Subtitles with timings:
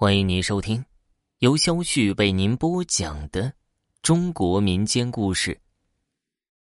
[0.00, 0.82] 欢迎您收听
[1.40, 3.52] 由肖旭为您播讲的
[4.00, 5.60] 中国民间故事。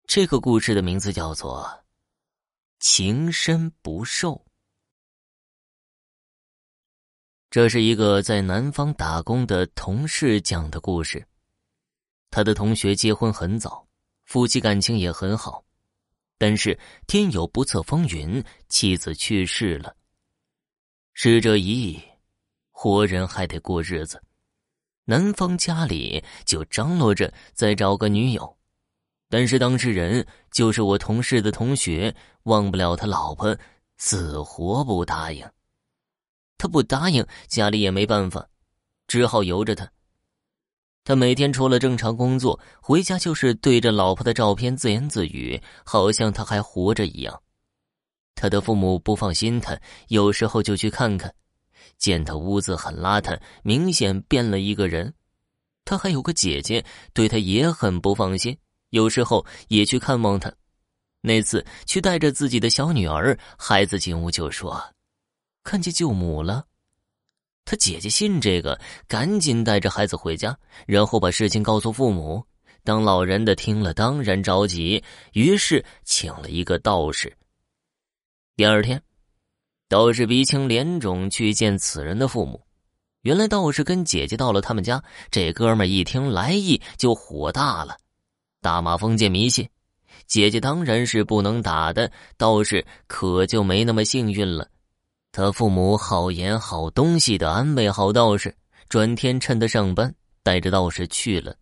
[0.05, 1.63] 这个故事的名字叫做
[2.81, 4.33] 《情深不寿》。
[7.49, 11.25] 这是一个在南方打工的同事讲的故事。
[12.31, 13.87] 他的同学结婚很早，
[14.25, 15.63] 夫妻感情也很好，
[16.37, 19.95] 但是天有不测风云，妻子去世了。
[21.13, 22.10] 逝者已矣。
[22.83, 24.19] 活人还得过日子，
[25.05, 28.57] 男方家里就张罗着再找个女友，
[29.29, 33.55] 但是当事人就是我同事的同学，忘不了他老婆，
[33.99, 35.47] 死活不答应。
[36.57, 38.49] 他不答应，家里也没办法，
[39.05, 39.87] 只好由着他。
[41.03, 47.43] 他每天除了正常工作，回家就是对着老婆的照片自言自语，好像他还活着一样。
[48.33, 51.31] 他的父母不放心他，有时候就去看看。
[52.01, 55.13] 见他屋子很邋遢，明显变了一个人。
[55.85, 58.57] 他还有个姐姐，对他也很不放心，
[58.89, 60.51] 有时候也去看望他。
[61.21, 64.83] 那次去带着自己的小女儿，孩子进屋就说
[65.63, 66.65] ：“看见舅母了。”
[67.65, 72.43] 他姐姐信这个，赶紧带着孩子回家，然后把事情告诉父母。
[72.83, 75.03] 当老人的听了，当然着急，
[75.33, 77.31] 于是请了一个道士。
[78.55, 78.99] 第二天。
[79.91, 82.61] 道士鼻青脸肿去见此人的父母，
[83.23, 87.97] 原来道士跟姐姐到了他们家，这哥们一听来意就火大了，
[88.61, 89.67] 大骂封建迷信。
[90.27, 94.65] 姐姐当然是不能打的，道士可就没那么幸运了。
[95.33, 98.55] 他父母好言好东西的安慰好道士，
[98.87, 101.53] 转天趁他上班，带着道士去了，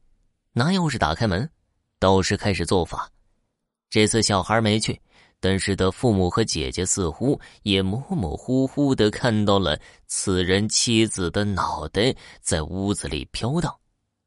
[0.53, 1.49] 拿钥匙打开门，
[1.97, 3.09] 道士开始做法。
[3.89, 5.01] 这次小孩没去。
[5.39, 13.73] 但是的父母和姐姐似乎也模模糊糊的看到了此人妻子的脑袋在屋子里飘荡，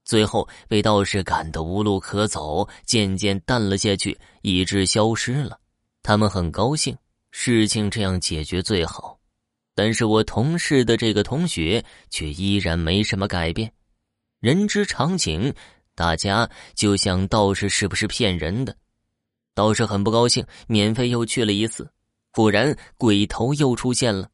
[0.05, 5.59] 最后被道士赶得无路可走，渐渐淡了下去，以致消失了。
[6.03, 6.97] 他们很高兴，
[7.31, 9.19] 事情这样解决最好。
[9.75, 13.73] 但是我同事的这个同学却依然没什么改变。
[14.41, 15.55] 人之常情，
[15.95, 18.77] 大家就想道士是不是骗人的。
[19.55, 21.89] 道士很不高兴，免费又去了一次，
[22.31, 24.29] 果然鬼头又出现了。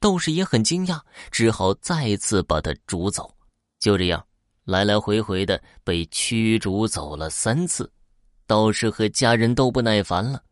[0.00, 3.34] 道士也很惊讶，只好再次把他逐走。
[3.80, 4.24] 就这样，
[4.64, 7.90] 来来回回的被驱逐走了三次。
[8.46, 10.42] 道士和家人都不耐烦了。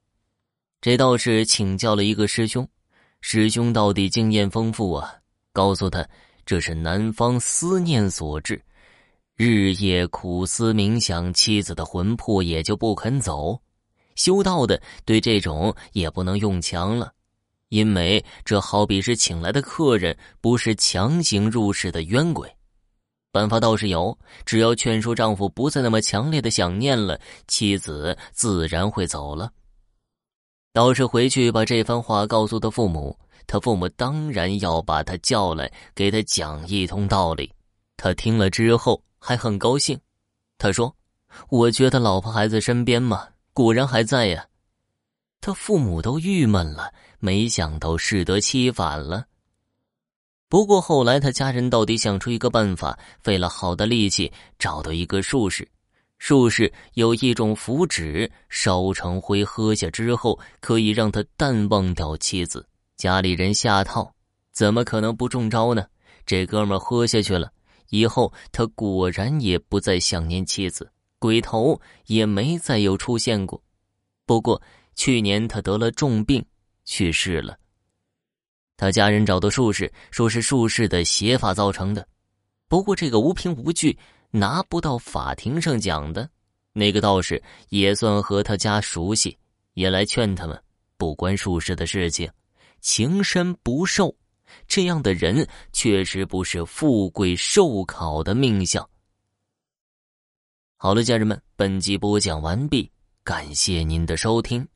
[0.81, 2.67] 这道士请教了一个师兄，
[3.21, 5.15] 师兄到底经验丰富啊，
[5.53, 6.07] 告诉他
[6.45, 8.63] 这是南方思念所致，
[9.37, 13.61] 日夜苦思冥想，妻子的魂魄也就不肯走。
[14.17, 17.13] 修道的对这种也不能用强了，
[17.69, 22.51] 因为这好比是请来的客人，不是强行入室的冤鬼。
[23.31, 29.53] 办法倒是有，只要劝说丈夫不再那么强烈的想念了，妻子自然会走了。
[30.73, 33.15] 道士回去把这番话告诉他父母，
[33.47, 37.53] 他父母当然要把他叫来，给他讲一通道理。
[37.99, 39.99] 他听了之后还很高兴，
[40.57, 40.95] 他说
[41.51, 44.49] ：“我觉得老婆孩子身边嘛。”果然还在呀，
[45.41, 49.25] 他父母都郁闷了，没想到适得其反了。
[50.47, 55.67] 不过后来他家人到底想出一个办法，费了好大力气找到一个术士。
[56.19, 62.69] 术士有一种符纸，烧成灰喝下之后，可以让他淡忘掉妻子。
[62.99, 64.13] 家里人下套，
[64.53, 65.87] 怎么可能不中招呢？
[66.27, 67.51] 这哥们喝下去了，
[67.89, 70.93] 以后他果然也不再想念妻子。
[71.19, 73.63] 鬼头也没再有出现过，
[74.25, 74.61] 不过
[74.95, 76.45] 去年他得了重病，
[76.85, 77.59] 去世了。
[78.77, 82.07] 他家人找到术士，说是术士的邪法造成的。
[82.69, 83.99] 不过这个无凭无据，
[84.31, 86.29] 拿不到法庭上讲的。
[86.73, 89.35] 那个道士也算和他家熟悉，
[89.73, 90.63] 也来劝他们
[90.99, 92.31] 不关术士的事情，
[92.81, 94.15] 情深不寿。
[94.69, 98.87] 这样的人确实不是富贵寿考的命相。
[100.79, 102.91] 好了，家人们，本集播讲完毕，
[103.25, 104.69] 感谢您的收听。